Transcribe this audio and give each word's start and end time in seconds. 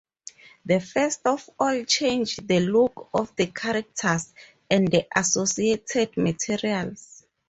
They 0.65 0.79
first 0.79 1.27
of 1.27 1.47
all 1.59 1.83
changed 1.83 2.47
the 2.47 2.59
look 2.59 3.09
of 3.13 3.35
the 3.35 3.45
characters 3.45 4.33
and 4.67 4.87
the 4.87 5.05
associated 5.15 6.17
materials. 6.17 7.23